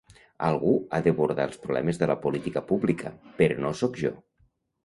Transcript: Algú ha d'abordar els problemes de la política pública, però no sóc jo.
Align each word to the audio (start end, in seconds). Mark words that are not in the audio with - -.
Algú 0.45 0.71
ha 0.97 1.01
d'abordar 1.07 1.45
els 1.51 1.59
problemes 1.67 2.01
de 2.05 2.07
la 2.13 2.17
política 2.25 2.65
pública, 2.73 3.15
però 3.43 3.63
no 3.67 3.75
sóc 3.83 4.01
jo. 4.07 4.17